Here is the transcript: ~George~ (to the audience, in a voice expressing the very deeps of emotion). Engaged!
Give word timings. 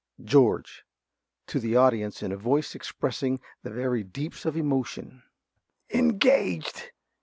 ~George~ 0.23 0.83
(to 1.45 1.59
the 1.59 1.75
audience, 1.75 2.23
in 2.23 2.31
a 2.31 2.35
voice 2.35 2.73
expressing 2.73 3.39
the 3.61 3.69
very 3.69 4.01
deeps 4.03 4.47
of 4.47 4.57
emotion). 4.57 5.21
Engaged! 5.91 6.91